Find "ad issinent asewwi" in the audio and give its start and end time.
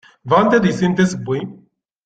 0.57-1.39